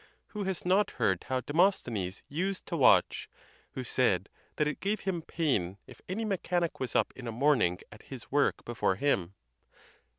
[0.29, 3.29] Who has not heard how Demosthenes used to watch,
[3.73, 7.77] who said that it gave him pain if any mechanic was up in a morning
[7.91, 9.35] at his work before him?